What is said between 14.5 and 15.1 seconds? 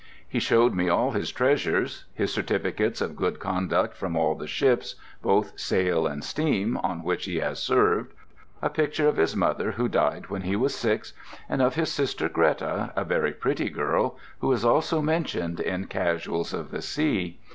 is also